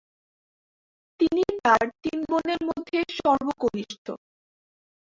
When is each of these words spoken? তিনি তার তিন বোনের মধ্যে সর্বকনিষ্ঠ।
তিনি 1.19 1.43
তার 1.59 1.85
তিন 2.03 2.19
বোনের 2.31 2.61
মধ্যে 2.69 2.99
সর্বকনিষ্ঠ। 3.19 4.05